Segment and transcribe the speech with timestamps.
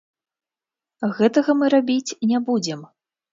[1.19, 2.81] Гэтага мы рабіць не будзем.